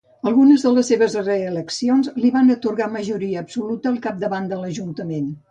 Algunes 0.29 0.63
de 0.67 0.69
les 0.77 0.87
seves 0.91 1.17
reeleccions 1.25 2.09
li 2.23 2.33
van 2.39 2.49
atorgar 2.55 2.89
majoria 2.97 3.45
absoluta 3.45 3.93
al 3.93 4.03
capdavant 4.09 4.51
de 4.55 4.61
l'ajuntament. 4.65 5.31